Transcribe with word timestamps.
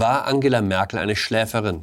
War 0.00 0.28
Angela 0.28 0.62
Merkel 0.62 1.00
eine 1.00 1.16
Schläferin? 1.16 1.82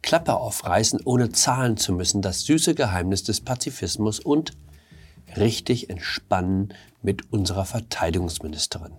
Klappe 0.00 0.32
aufreißen, 0.32 1.00
ohne 1.04 1.30
zahlen 1.30 1.76
zu 1.76 1.92
müssen, 1.92 2.22
das 2.22 2.46
süße 2.46 2.74
Geheimnis 2.74 3.22
des 3.22 3.42
Pazifismus 3.42 4.18
und 4.18 4.56
richtig 5.36 5.90
entspannen 5.90 6.72
mit 7.02 7.30
unserer 7.30 7.66
Verteidigungsministerin. 7.66 8.94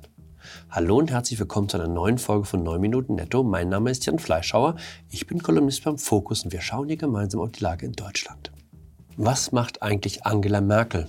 Hallo 0.70 1.00
und 1.00 1.10
herzlich 1.10 1.40
willkommen 1.40 1.70
zu 1.70 1.78
einer 1.78 1.88
neuen 1.88 2.20
Folge 2.20 2.46
von 2.46 2.62
9 2.62 2.80
Minuten 2.80 3.16
Netto. 3.16 3.42
Mein 3.42 3.70
Name 3.70 3.90
ist 3.90 4.06
Jan 4.06 4.20
Fleischhauer, 4.20 4.76
ich 5.10 5.26
bin 5.26 5.42
Kolumnist 5.42 5.84
beim 5.84 5.98
Fokus 5.98 6.44
und 6.44 6.52
wir 6.52 6.62
schauen 6.62 6.90
hier 6.90 6.98
gemeinsam 6.98 7.42
auf 7.42 7.50
die 7.50 7.64
Lage 7.64 7.88
in 7.88 7.94
Deutschland. 7.94 8.52
Was 9.18 9.52
macht 9.52 9.82
eigentlich 9.82 10.24
Angela 10.24 10.62
Merkel? 10.62 11.08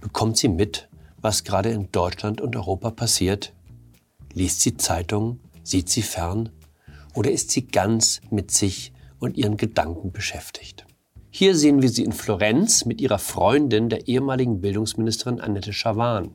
Bekommt 0.00 0.36
sie 0.36 0.48
mit, 0.48 0.88
was 1.18 1.44
gerade 1.44 1.70
in 1.70 1.92
Deutschland 1.92 2.40
und 2.40 2.56
Europa 2.56 2.90
passiert? 2.90 3.52
Liest 4.34 4.62
sie 4.62 4.76
Zeitungen? 4.76 5.38
Sieht 5.62 5.88
sie 5.88 6.02
fern? 6.02 6.50
Oder 7.14 7.30
ist 7.30 7.50
sie 7.50 7.66
ganz 7.66 8.20
mit 8.30 8.50
sich 8.50 8.92
und 9.18 9.36
ihren 9.36 9.56
Gedanken 9.56 10.12
beschäftigt? 10.12 10.86
Hier 11.30 11.56
sehen 11.56 11.80
wir 11.80 11.88
sie 11.88 12.04
in 12.04 12.12
Florenz 12.12 12.84
mit 12.84 13.00
ihrer 13.00 13.18
Freundin, 13.18 13.88
der 13.88 14.06
ehemaligen 14.06 14.60
Bildungsministerin 14.60 15.40
Annette 15.40 15.72
Schawan. 15.72 16.30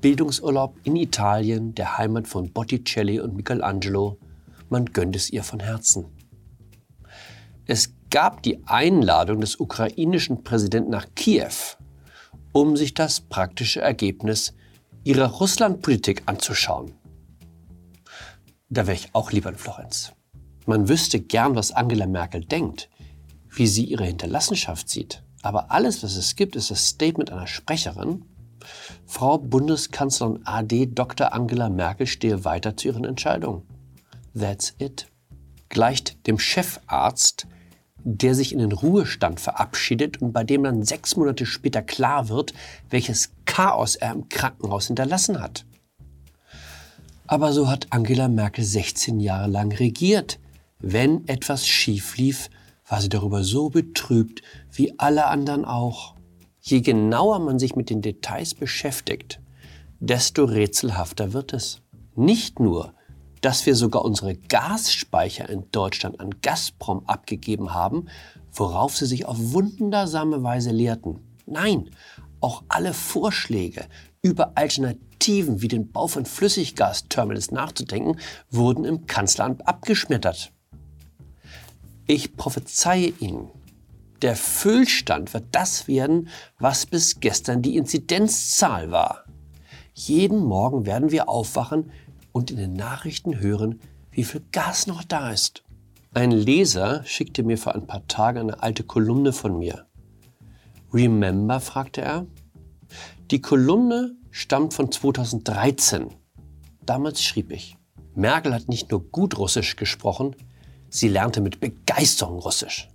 Bildungsurlaub 0.00 0.76
in 0.84 0.94
Italien, 0.94 1.74
der 1.74 1.98
Heimat 1.98 2.28
von 2.28 2.52
Botticelli 2.52 3.18
und 3.18 3.34
Michelangelo. 3.34 4.18
Man 4.68 4.86
gönnt 4.86 5.16
es 5.16 5.30
ihr 5.30 5.42
von 5.42 5.60
Herzen. 5.60 6.04
Es 7.64 7.92
gab 8.10 8.42
die 8.42 8.64
Einladung 8.66 9.40
des 9.40 9.56
ukrainischen 9.58 10.44
Präsidenten 10.44 10.90
nach 10.90 11.06
Kiew, 11.16 11.76
um 12.52 12.76
sich 12.76 12.94
das 12.94 13.20
praktische 13.20 13.80
Ergebnis 13.80 14.54
ihrer 15.02 15.26
Russlandpolitik 15.26 16.22
anzuschauen. 16.26 16.92
Da 18.68 18.86
wäre 18.86 18.96
ich 18.96 19.14
auch 19.14 19.32
lieber 19.32 19.50
in 19.50 19.56
Florenz. 19.56 20.12
Man 20.66 20.88
wüsste 20.88 21.20
gern, 21.20 21.54
was 21.54 21.70
Angela 21.70 22.06
Merkel 22.06 22.44
denkt, 22.44 22.90
wie 23.48 23.66
sie 23.66 23.84
ihre 23.84 24.04
Hinterlassenschaft 24.04 24.88
sieht. 24.88 25.22
Aber 25.42 25.70
alles, 25.70 26.02
was 26.02 26.16
es 26.16 26.34
gibt, 26.34 26.56
ist 26.56 26.72
das 26.72 26.88
Statement 26.88 27.30
einer 27.30 27.46
Sprecherin. 27.46 28.24
Frau 29.06 29.38
Bundeskanzlerin 29.38 30.40
AD 30.44 30.86
Dr. 30.86 31.32
Angela 31.32 31.68
Merkel 31.68 32.08
stehe 32.08 32.44
weiter 32.44 32.76
zu 32.76 32.88
ihren 32.88 33.04
Entscheidungen. 33.04 33.62
That's 34.36 34.74
it. 34.78 35.06
Gleicht 35.68 36.26
dem 36.26 36.38
Chefarzt, 36.40 37.46
der 38.02 38.34
sich 38.34 38.52
in 38.52 38.58
den 38.58 38.72
Ruhestand 38.72 39.40
verabschiedet 39.40 40.20
und 40.20 40.32
bei 40.32 40.42
dem 40.42 40.64
dann 40.64 40.82
sechs 40.82 41.16
Monate 41.16 41.46
später 41.46 41.82
klar 41.82 42.28
wird, 42.28 42.52
welches 42.90 43.30
Chaos 43.44 43.94
er 43.94 44.12
im 44.12 44.28
Krankenhaus 44.28 44.88
hinterlassen 44.88 45.40
hat. 45.40 45.64
Aber 47.28 47.52
so 47.52 47.68
hat 47.68 47.88
Angela 47.90 48.28
Merkel 48.28 48.64
16 48.64 49.18
Jahre 49.18 49.48
lang 49.48 49.72
regiert. 49.72 50.38
Wenn 50.78 51.26
etwas 51.26 51.66
schief 51.66 52.16
lief, 52.16 52.50
war 52.88 53.00
sie 53.00 53.08
darüber 53.08 53.42
so 53.42 53.68
betrübt 53.70 54.42
wie 54.70 54.96
alle 54.98 55.26
anderen 55.26 55.64
auch. 55.64 56.14
Je 56.60 56.80
genauer 56.80 57.40
man 57.40 57.58
sich 57.58 57.74
mit 57.74 57.90
den 57.90 58.00
Details 58.00 58.54
beschäftigt, 58.54 59.40
desto 59.98 60.44
rätselhafter 60.44 61.32
wird 61.32 61.52
es. 61.52 61.82
Nicht 62.14 62.60
nur, 62.60 62.92
dass 63.40 63.66
wir 63.66 63.74
sogar 63.74 64.04
unsere 64.04 64.36
Gasspeicher 64.36 65.48
in 65.48 65.64
Deutschland 65.72 66.20
an 66.20 66.30
Gazprom 66.42 67.04
abgegeben 67.06 67.74
haben, 67.74 68.06
worauf 68.52 68.96
sie 68.96 69.06
sich 69.06 69.26
auf 69.26 69.36
wundersame 69.38 70.42
Weise 70.42 70.70
lehrten. 70.70 71.20
Nein, 71.46 71.90
auch 72.40 72.62
alle 72.68 72.92
Vorschläge 72.94 73.86
über 74.22 74.52
Alternativen 74.56 75.05
Alternativen 75.16 75.62
wie 75.62 75.68
den 75.68 75.90
Bau 75.90 76.06
von 76.06 76.26
Flüssiggasterminals 76.26 77.50
nachzudenken, 77.50 78.18
wurden 78.50 78.84
im 78.84 79.06
Kanzleramt 79.06 79.66
abgeschmettert. 79.66 80.52
Ich 82.06 82.36
prophezeie 82.36 83.12
Ihnen, 83.18 83.48
der 84.22 84.36
Füllstand 84.36 85.34
wird 85.34 85.46
das 85.52 85.88
werden, 85.88 86.28
was 86.58 86.86
bis 86.86 87.20
gestern 87.20 87.62
die 87.62 87.76
Inzidenzzahl 87.76 88.90
war. 88.90 89.24
Jeden 89.94 90.44
Morgen 90.44 90.86
werden 90.86 91.10
wir 91.10 91.28
aufwachen 91.28 91.90
und 92.32 92.50
in 92.50 92.58
den 92.58 92.74
Nachrichten 92.74 93.40
hören, 93.40 93.80
wie 94.10 94.24
viel 94.24 94.42
Gas 94.52 94.86
noch 94.86 95.02
da 95.02 95.30
ist. 95.32 95.64
Ein 96.14 96.30
Leser 96.30 97.02
schickte 97.04 97.42
mir 97.42 97.58
vor 97.58 97.74
ein 97.74 97.86
paar 97.86 98.06
Tagen 98.06 98.38
eine 98.38 98.62
alte 98.62 98.84
Kolumne 98.84 99.32
von 99.32 99.58
mir. 99.58 99.86
Remember? 100.92 101.60
fragte 101.60 102.02
er. 102.02 102.26
Die 103.30 103.40
Kolumne 103.40 104.14
stammt 104.36 104.74
von 104.74 104.92
2013. 104.92 106.08
Damals 106.84 107.22
schrieb 107.22 107.50
ich, 107.52 107.78
Merkel 108.14 108.52
hat 108.52 108.68
nicht 108.68 108.90
nur 108.90 109.00
gut 109.00 109.38
Russisch 109.38 109.76
gesprochen, 109.76 110.36
sie 110.90 111.08
lernte 111.08 111.40
mit 111.40 111.58
Begeisterung 111.58 112.40
Russisch. 112.40 112.90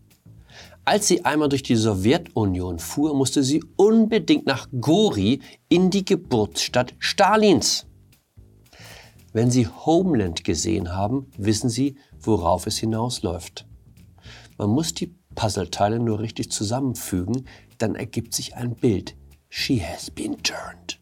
Als 0.86 1.08
sie 1.08 1.26
einmal 1.26 1.50
durch 1.50 1.64
die 1.64 1.76
Sowjetunion 1.76 2.78
fuhr, 2.78 3.16
musste 3.16 3.42
sie 3.44 3.64
unbedingt 3.76 4.46
nach 4.46 4.68
Gori 4.80 5.42
in 5.68 5.90
die 5.90 6.06
Geburtsstadt 6.06 6.94
Stalins. 7.00 7.88
Wenn 9.34 9.50
Sie 9.50 9.68
Homeland 9.68 10.44
gesehen 10.44 10.94
haben, 10.94 11.32
wissen 11.38 11.70
Sie, 11.70 11.96
worauf 12.20 12.68
es 12.68 12.78
hinausläuft. 12.78 13.66
Man 14.60 14.70
muss 14.70 14.94
die 14.94 15.16
Puzzleteile 15.34 16.00
nur 16.00 16.20
richtig 16.20 16.52
zusammenfügen, 16.52 17.48
dann 17.80 17.96
ergibt 17.96 18.36
sich 18.36 18.56
ein 18.56 18.76
Bild. 18.76 19.16
She 19.50 19.82
has 19.82 20.12
been 20.12 20.42
turned 20.44 21.01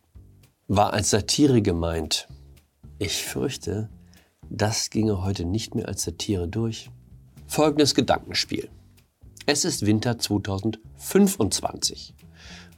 war 0.69 0.94
als 0.94 1.09
Satire 1.09 1.62
gemeint. 1.63 2.30
Ich 3.00 3.24
fürchte, 3.24 3.90
das 4.52 4.91
ginge 4.91 5.24
heute 5.24 5.44
nicht 5.44 5.74
mehr 5.74 5.88
als 5.88 6.03
Satire 6.03 6.47
durch. 6.47 6.91
Folgendes 7.47 7.96
Gedankenspiel. 7.96 8.69
Es 9.47 9.66
ist 9.66 9.88
Winter 9.88 10.19
2025. 10.19 12.13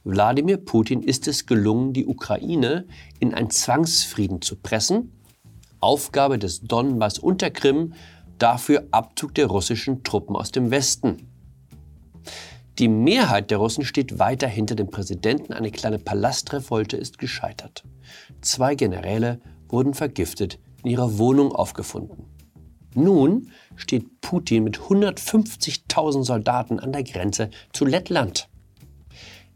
Wladimir 0.04 0.56
Putin 0.56 1.02
ist 1.02 1.28
es 1.28 1.44
gelungen, 1.44 1.92
die 1.92 2.06
Ukraine 2.06 2.86
in 3.20 3.34
einen 3.34 3.50
Zwangsfrieden 3.50 4.40
zu 4.40 4.56
pressen. 4.56 5.12
Aufgabe 5.78 6.38
des 6.38 6.62
Donbass 6.62 7.18
und 7.18 7.42
Krim, 7.52 7.92
dafür 8.38 8.86
Abzug 8.90 9.34
der 9.34 9.48
russischen 9.48 10.02
Truppen 10.02 10.34
aus 10.34 10.50
dem 10.50 10.70
Westen. 10.70 11.28
Die 12.78 12.88
Mehrheit 12.88 13.50
der 13.50 13.58
Russen 13.58 13.84
steht 13.84 14.18
weiter 14.18 14.48
hinter 14.48 14.74
dem 14.74 14.88
Präsidenten. 14.88 15.52
Eine 15.52 15.70
kleine 15.70 15.98
Palastrevolte 15.98 16.96
ist 16.96 17.18
gescheitert. 17.18 17.84
Zwei 18.40 18.74
Generäle 18.74 19.40
wurden 19.68 19.92
vergiftet 19.92 20.58
in 20.82 20.90
ihrer 20.90 21.18
Wohnung 21.18 21.52
aufgefunden. 21.52 22.24
Nun 22.94 23.50
steht 23.76 24.20
Putin 24.20 24.64
mit 24.64 24.78
150.000 24.78 26.24
Soldaten 26.24 26.78
an 26.78 26.92
der 26.92 27.04
Grenze 27.04 27.50
zu 27.72 27.84
Lettland. 27.84 28.48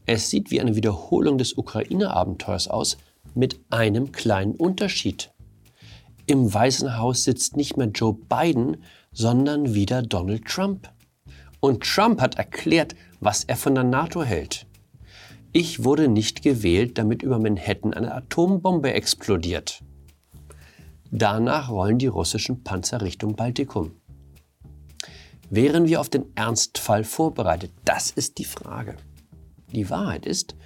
Es 0.06 0.30
sieht 0.30 0.50
wie 0.50 0.60
eine 0.60 0.76
Wiederholung 0.76 1.36
des 1.36 1.54
Ukraine-Abenteuers 1.54 2.68
aus, 2.68 2.96
mit 3.34 3.60
einem 3.70 4.12
kleinen 4.12 4.54
Unterschied. 4.54 5.32
Im 6.26 6.52
Weißen 6.52 6.98
Haus 6.98 7.24
sitzt 7.24 7.56
nicht 7.56 7.76
mehr 7.76 7.88
Joe 7.88 8.14
Biden, 8.14 8.78
sondern 9.12 9.74
wieder 9.74 10.02
Donald 10.02 10.44
Trump. 10.44 10.90
Und 11.60 11.82
Trump 11.82 12.20
hat 12.20 12.36
erklärt, 12.36 12.94
was 13.20 13.44
er 13.44 13.56
von 13.56 13.74
der 13.74 13.84
NATO 13.84 14.22
hält. 14.22 14.66
Ich 15.52 15.84
wurde 15.84 16.08
nicht 16.08 16.42
gewählt, 16.42 16.98
damit 16.98 17.22
über 17.22 17.38
Manhattan 17.38 17.94
eine 17.94 18.14
Atombombe 18.14 18.92
explodiert. 18.92 19.82
Danach 21.10 21.70
rollen 21.70 21.98
die 21.98 22.08
russischen 22.08 22.62
Panzer 22.62 23.00
Richtung 23.00 23.36
Baltikum. 23.36 23.92
Wären 25.48 25.86
wir 25.86 26.00
auf 26.00 26.08
den 26.08 26.26
Ernstfall 26.34 27.04
vorbereitet? 27.04 27.72
Das 27.84 28.10
ist 28.10 28.38
die 28.38 28.44
Frage. 28.44 28.96
Die 29.72 29.88
Wahrheit 29.88 30.26
ist, 30.26 30.56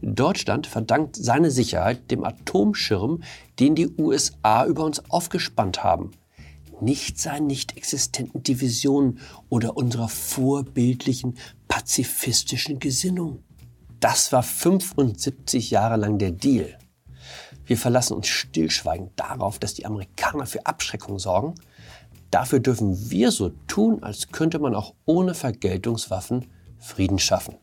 Deutschland 0.00 0.66
verdankt 0.66 1.14
seine 1.16 1.50
Sicherheit 1.50 2.10
dem 2.10 2.24
Atomschirm, 2.24 3.22
den 3.58 3.74
die 3.74 3.88
USA 3.98 4.64
über 4.64 4.84
uns 4.84 5.10
aufgespannt 5.10 5.84
haben 5.84 6.12
nicht 6.82 7.18
seinen 7.18 7.46
nicht 7.46 7.76
existenten 7.76 8.42
Divisionen 8.42 9.18
oder 9.48 9.76
unserer 9.76 10.08
vorbildlichen 10.08 11.36
pazifistischen 11.80 12.78
Gesinnung. 12.78 13.42
Das 14.00 14.32
war 14.32 14.42
75 14.42 15.70
Jahre 15.70 15.96
lang 15.96 16.18
der 16.18 16.30
Deal. 16.30 16.76
Wir 17.64 17.78
verlassen 17.78 18.12
uns 18.12 18.28
stillschweigend 18.28 19.12
darauf, 19.16 19.58
dass 19.58 19.72
die 19.72 19.86
Amerikaner 19.86 20.44
für 20.44 20.66
Abschreckung 20.66 21.18
sorgen. 21.18 21.54
Dafür 22.30 22.60
dürfen 22.60 23.10
wir 23.10 23.30
so 23.30 23.48
tun, 23.66 24.02
als 24.02 24.28
könnte 24.28 24.58
man 24.58 24.74
auch 24.74 24.92
ohne 25.06 25.32
Vergeltungswaffen 25.32 26.48
Frieden 26.78 27.18
schaffen. 27.18 27.56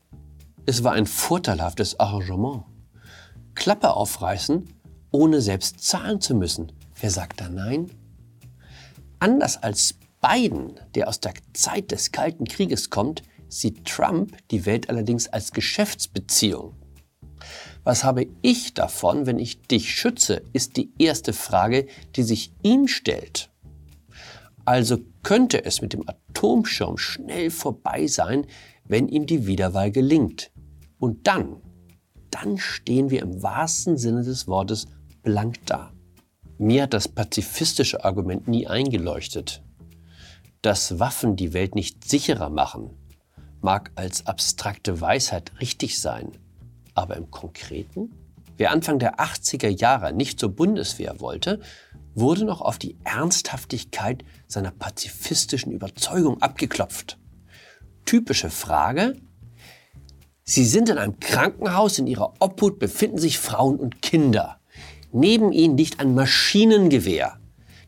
Es 0.65 0.83
war 0.83 0.93
ein 0.93 1.05
vorteilhaftes 1.05 1.99
Arrangement. 1.99 2.63
Klappe 3.53 3.93
aufreißen, 3.93 4.67
ohne 5.11 5.41
selbst 5.41 5.81
zahlen 5.81 6.21
zu 6.21 6.33
müssen. 6.33 6.71
Wer 6.99 7.11
sagt 7.11 7.39
da 7.39 7.49
Nein? 7.49 7.91
Anders 9.19 9.61
als 9.61 9.93
Biden, 10.21 10.79
der 10.95 11.07
aus 11.07 11.19
der 11.19 11.33
Zeit 11.53 11.91
des 11.91 12.11
Kalten 12.11 12.45
Krieges 12.45 12.89
kommt, 12.89 13.21
sieht 13.49 13.85
Trump 13.85 14.37
die 14.51 14.65
Welt 14.65 14.89
allerdings 14.89 15.27
als 15.27 15.51
Geschäftsbeziehung. 15.51 16.75
Was 17.83 18.03
habe 18.03 18.27
ich 18.41 18.73
davon, 18.73 19.25
wenn 19.25 19.39
ich 19.39 19.61
dich 19.61 19.95
schütze, 19.95 20.41
ist 20.53 20.75
die 20.77 20.91
erste 20.99 21.33
Frage, 21.33 21.87
die 22.15 22.23
sich 22.23 22.51
ihm 22.61 22.87
stellt. 22.87 23.49
Also 24.65 24.97
könnte 25.23 25.63
es 25.63 25.81
mit 25.81 25.93
dem 25.93 26.03
Atomschirm 26.07 26.97
schnell 26.97 27.49
vorbei 27.49 28.07
sein, 28.07 28.45
wenn 28.83 29.07
ihm 29.07 29.25
die 29.25 29.47
Wiederwahl 29.47 29.91
gelingt. 29.91 30.51
Und 30.99 31.27
dann, 31.27 31.61
dann 32.31 32.57
stehen 32.57 33.09
wir 33.09 33.21
im 33.21 33.41
wahrsten 33.41 33.97
Sinne 33.97 34.23
des 34.23 34.47
Wortes 34.47 34.87
blank 35.23 35.65
da. 35.65 35.93
Mir 36.57 36.83
hat 36.83 36.93
das 36.93 37.07
pazifistische 37.07 38.03
Argument 38.03 38.47
nie 38.47 38.67
eingeleuchtet. 38.67 39.63
Dass 40.61 40.99
Waffen 40.99 41.35
die 41.35 41.53
Welt 41.53 41.75
nicht 41.75 42.03
sicherer 42.03 42.49
machen, 42.49 42.89
mag 43.61 43.91
als 43.95 44.27
abstrakte 44.27 45.01
Weisheit 45.01 45.51
richtig 45.59 45.99
sein. 45.99 46.31
Aber 46.93 47.15
im 47.15 47.31
Konkreten? 47.31 48.11
Wer 48.57 48.71
Anfang 48.71 48.99
der 48.99 49.19
80er 49.19 49.69
Jahre 49.69 50.13
nicht 50.13 50.39
zur 50.39 50.49
Bundeswehr 50.49 51.19
wollte, 51.19 51.59
wurde 52.15 52.43
noch 52.43 52.61
auf 52.61 52.79
die 52.79 52.97
Ernsthaftigkeit 53.03 54.23
seiner 54.47 54.71
pazifistischen 54.71 55.71
Überzeugung 55.71 56.41
abgeklopft. 56.41 57.19
Typische 58.05 58.49
Frage. 58.49 59.15
Sie 60.43 60.65
sind 60.65 60.89
in 60.89 60.97
einem 60.97 61.19
Krankenhaus, 61.19 61.99
in 61.99 62.07
ihrer 62.07 62.33
Obhut 62.39 62.79
befinden 62.79 63.19
sich 63.19 63.37
Frauen 63.37 63.77
und 63.77 64.01
Kinder. 64.01 64.59
Neben 65.11 65.51
ihnen 65.51 65.77
liegt 65.77 65.99
ein 65.99 66.15
Maschinengewehr. 66.15 67.37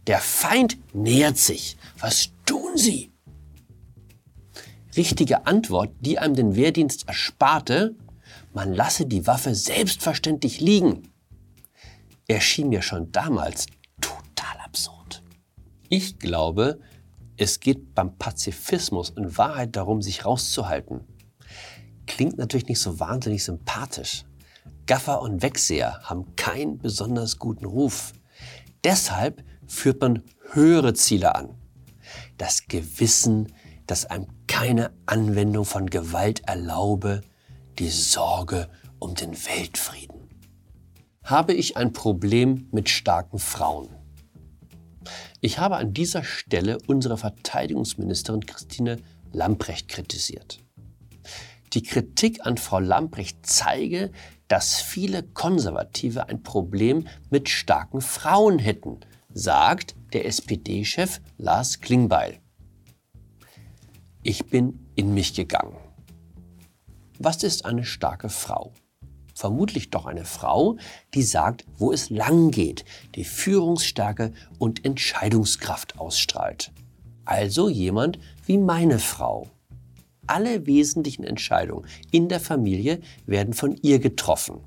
Der 0.07 0.19
Feind 0.19 0.77
nähert 0.93 1.37
sich. 1.37 1.77
Was 1.99 2.29
tun 2.45 2.75
Sie? 2.75 3.11
Richtige 4.95 5.45
Antwort, 5.45 5.91
die 5.99 6.19
einem 6.19 6.35
den 6.35 6.55
Wehrdienst 6.55 7.07
ersparte, 7.07 7.95
man 8.53 8.73
lasse 8.73 9.05
die 9.05 9.27
Waffe 9.27 9.53
selbstverständlich 9.53 10.59
liegen, 10.59 11.11
erschien 12.27 12.69
mir 12.69 12.81
schon 12.81 13.11
damals 13.11 13.67
total 14.01 14.57
absurd. 14.63 15.23
Ich 15.89 16.17
glaube, 16.19 16.79
es 17.37 17.59
geht 17.59 17.95
beim 17.95 18.17
Pazifismus 18.17 19.11
in 19.11 19.37
Wahrheit 19.37 19.75
darum, 19.75 20.01
sich 20.01 20.25
rauszuhalten. 20.25 21.01
Klingt 22.05 22.37
natürlich 22.37 22.67
nicht 22.67 22.81
so 22.81 22.99
wahnsinnig 22.99 23.43
sympathisch. 23.43 24.25
Gaffer 24.87 25.21
und 25.21 25.43
Wegseher 25.43 26.01
haben 26.03 26.35
keinen 26.35 26.79
besonders 26.79 27.37
guten 27.37 27.65
Ruf. 27.65 28.13
Deshalb 28.83 29.43
führt 29.67 30.01
man 30.01 30.23
höhere 30.51 30.95
Ziele 30.95 31.35
an. 31.35 31.55
Das 32.37 32.67
Gewissen, 32.67 33.53
das 33.85 34.05
einem 34.05 34.27
keine 34.59 34.91
Anwendung 35.05 35.63
von 35.63 35.89
Gewalt 35.89 36.41
erlaube, 36.45 37.21
die 37.79 37.87
Sorge 37.87 38.67
um 38.99 39.15
den 39.15 39.31
Weltfrieden. 39.31 40.27
Habe 41.23 41.53
ich 41.53 41.77
ein 41.77 41.93
Problem 41.93 42.67
mit 42.73 42.89
starken 42.89 43.39
Frauen? 43.39 43.87
Ich 45.39 45.59
habe 45.59 45.77
an 45.77 45.93
dieser 45.93 46.25
Stelle 46.25 46.77
unsere 46.87 47.17
Verteidigungsministerin 47.17 48.45
Christine 48.45 48.97
Lamprecht 49.31 49.87
kritisiert. 49.87 50.59
Die 51.71 51.83
Kritik 51.83 52.45
an 52.45 52.57
Frau 52.57 52.79
Lamprecht 52.79 53.45
zeige, 53.45 54.11
dass 54.49 54.81
viele 54.81 55.23
Konservative 55.23 56.27
ein 56.27 56.43
Problem 56.43 57.07
mit 57.29 57.47
starken 57.47 58.01
Frauen 58.01 58.59
hätten, 58.59 58.99
sagt 59.33 59.95
der 60.11 60.25
SPD-Chef 60.25 61.21
Lars 61.37 61.79
Klingbeil. 61.79 62.38
Ich 64.21 64.47
bin 64.47 64.77
in 64.95 65.13
mich 65.13 65.33
gegangen. 65.33 65.77
Was 67.19 67.41
ist 67.43 67.63
eine 67.63 67.85
starke 67.85 68.27
Frau? 68.27 68.73
Vermutlich 69.33 69.91
doch 69.91 70.05
eine 70.05 70.25
Frau, 70.25 70.75
die 71.13 71.23
sagt, 71.23 71.63
wo 71.77 71.93
es 71.93 72.09
lang 72.09 72.51
geht, 72.51 72.83
die 73.15 73.23
Führungsstärke 73.23 74.33
und 74.57 74.83
Entscheidungskraft 74.83 75.97
ausstrahlt. 75.99 76.73
Also 77.23 77.69
jemand 77.69 78.19
wie 78.45 78.57
meine 78.57 78.99
Frau. 78.99 79.47
Alle 80.27 80.65
wesentlichen 80.65 81.23
Entscheidungen 81.23 81.87
in 82.11 82.27
der 82.27 82.41
Familie 82.41 82.99
werden 83.25 83.53
von 83.53 83.77
ihr 83.81 83.99
getroffen. 83.99 84.59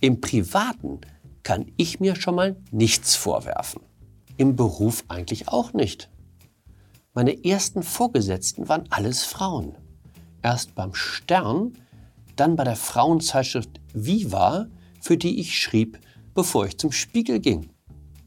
Im 0.00 0.20
Privaten 0.20 1.00
kann 1.44 1.70
ich 1.76 2.00
mir 2.00 2.16
schon 2.16 2.34
mal 2.34 2.56
nichts 2.72 3.14
vorwerfen. 3.14 3.82
Im 4.36 4.56
Beruf 4.56 5.04
eigentlich 5.06 5.46
auch 5.46 5.72
nicht. 5.72 6.10
Meine 7.16 7.44
ersten 7.44 7.84
Vorgesetzten 7.84 8.68
waren 8.68 8.86
alles 8.90 9.22
Frauen. 9.22 9.76
Erst 10.42 10.74
beim 10.74 10.94
Stern, 10.94 11.78
dann 12.34 12.56
bei 12.56 12.64
der 12.64 12.74
Frauenzeitschrift 12.74 13.80
Viva, 13.92 14.66
für 15.00 15.16
die 15.16 15.38
ich 15.38 15.56
schrieb, 15.56 16.00
bevor 16.34 16.66
ich 16.66 16.76
zum 16.76 16.90
Spiegel 16.90 17.38
ging. 17.38 17.70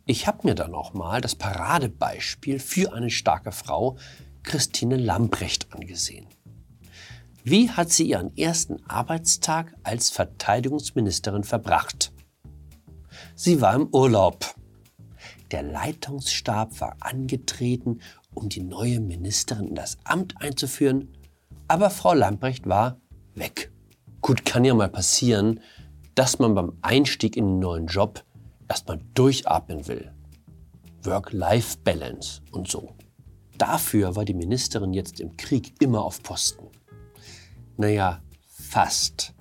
Ich 0.05 0.25
habe 0.25 0.47
mir 0.47 0.55
dann 0.55 0.73
auch 0.73 0.93
mal 0.93 1.19
das 1.19 1.35
Paradebeispiel 1.35 2.59
für 2.59 2.93
eine 2.93 3.09
starke 3.09 3.51
Frau 3.51 3.97
Christine 4.43 4.95
Lambrecht 4.95 5.73
angesehen. 5.73 6.27
Wie 7.43 7.69
hat 7.69 7.91
sie 7.91 8.07
ihren 8.07 8.37
ersten 8.37 8.81
Arbeitstag 8.87 9.73
als 9.83 10.11
Verteidigungsministerin 10.11 11.43
verbracht? 11.43 12.13
Sie 13.35 13.59
war 13.59 13.75
im 13.75 13.89
Urlaub. 13.91 14.55
Der 15.51 15.63
Leitungsstab 15.63 16.79
war 16.79 16.95
angetreten, 16.99 17.99
um 18.37 18.49
die 18.49 18.61
neue 18.61 18.99
Ministerin 18.99 19.69
in 19.69 19.75
das 19.75 19.97
Amt 20.03 20.35
einzuführen, 20.41 21.09
aber 21.67 21.89
Frau 21.89 22.13
Lambrecht 22.13 22.67
war 22.67 23.01
weg. 23.35 23.71
Gut, 24.21 24.45
kann 24.45 24.63
ja 24.63 24.73
mal 24.73 24.89
passieren, 24.89 25.59
dass 26.15 26.39
man 26.39 26.55
beim 26.55 26.73
Einstieg 26.81 27.35
in 27.35 27.45
einen 27.45 27.59
neuen 27.59 27.87
Job 27.87 28.23
erstmal 28.67 28.99
durchatmen 29.13 29.87
will. 29.87 30.11
Work-Life-Balance 31.03 32.41
und 32.51 32.69
so. 32.69 32.95
Dafür 33.57 34.15
war 34.15 34.25
die 34.25 34.33
Ministerin 34.33 34.93
jetzt 34.93 35.19
im 35.19 35.35
Krieg 35.37 35.73
immer 35.81 36.03
auf 36.03 36.21
Posten. 36.21 36.67
Naja, 37.77 38.21
fast. 38.45 39.33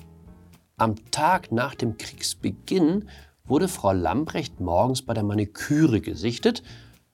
Am 0.79 0.95
Tag 1.11 1.53
nach 1.53 1.75
dem 1.75 1.97
Kriegsbeginn 1.99 3.09
wurde 3.45 3.69
Frau 3.69 3.93
Lambrecht 3.93 4.61
morgens 4.61 5.03
bei 5.03 5.15
der 5.15 5.23
Maniküre 5.23 6.01
gesichtet. 6.01 6.63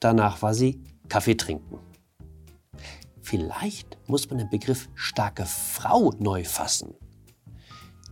Danach 0.00 0.42
war 0.42 0.54
sie 0.54 0.82
Kaffee 1.12 1.36
trinken. 1.36 1.78
Vielleicht 3.20 3.98
muss 4.08 4.30
man 4.30 4.38
den 4.38 4.48
Begriff 4.48 4.88
starke 4.94 5.44
Frau 5.44 6.14
neu 6.18 6.42
fassen. 6.42 6.94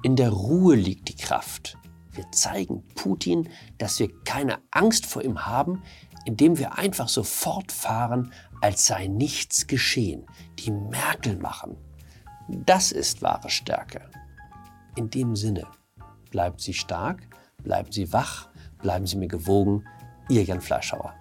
In 0.02 0.16
der 0.16 0.28
Ruhe 0.28 0.76
liegt 0.76 1.08
die 1.08 1.16
Kraft. 1.16 1.78
Wir 2.12 2.30
zeigen 2.30 2.86
Putin, 2.88 3.48
dass 3.78 4.00
wir 4.00 4.10
keine 4.24 4.58
Angst 4.70 5.06
vor 5.06 5.24
ihm 5.24 5.46
haben, 5.46 5.82
indem 6.26 6.58
wir 6.58 6.76
einfach 6.76 7.08
so 7.08 7.22
fortfahren, 7.22 8.34
als 8.60 8.84
sei 8.84 9.06
nichts 9.06 9.66
geschehen, 9.66 10.26
die 10.58 10.70
Merkel 10.70 11.38
machen. 11.38 11.78
Das 12.50 12.92
ist 12.92 13.22
wahre 13.22 13.48
Stärke. 13.48 14.10
In 14.94 15.08
dem 15.08 15.36
Sinne, 15.36 15.66
bleiben 16.30 16.58
Sie 16.58 16.74
stark, 16.74 17.26
bleiben 17.62 17.90
Sie 17.92 18.12
wach, 18.12 18.50
bleiben 18.82 19.06
Sie 19.06 19.16
mir 19.16 19.28
gewogen, 19.28 19.86
Ihr 20.28 20.44
Jan 20.44 20.60
Fleischhauer. 20.60 21.14